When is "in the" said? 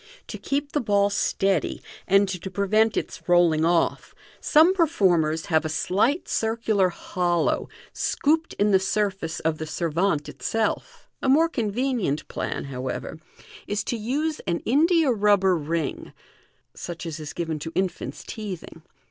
8.53-8.79